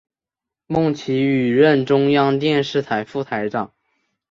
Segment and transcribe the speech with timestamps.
[0.65, 3.71] 孟启予任中央电视台副台长。